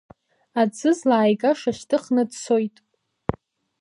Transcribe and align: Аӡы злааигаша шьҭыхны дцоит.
Аӡы 0.61 0.89
злааигаша 0.97 1.71
шьҭыхны 1.77 2.23
дцоит. 2.29 2.75